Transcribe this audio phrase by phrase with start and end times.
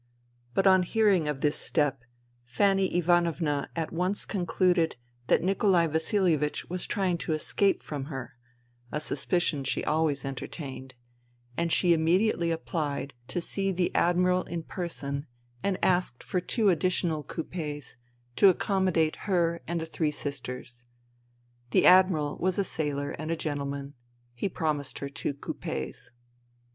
[0.55, 2.01] But on hearing of this step,
[2.43, 4.95] Fanny Ivanovna at once concluded
[5.27, 8.33] that Nikolai Vasilievich was trying to escape from her—
[8.91, 10.93] a suspicion she always enter tained—
[11.55, 15.27] ^and she immediately applied to see the K 14C FUTILITY Admiral in person
[15.61, 17.95] and asked for two additional coupes,
[18.37, 20.85] to accommodate her and the three sisters.
[21.69, 23.93] The Admiral was a sailor and a gentleman.
[24.33, 26.09] He promised her two coupes.